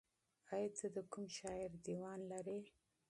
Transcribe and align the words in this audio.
ایا 0.53 0.69
ته 0.77 0.87
د 0.95 0.97
کوم 1.11 1.25
شاعر 1.37 1.71
دیوان 1.85 2.19
لرې؟ 2.31 2.59